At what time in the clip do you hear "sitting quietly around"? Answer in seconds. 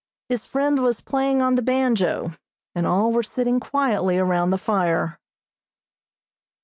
3.21-4.49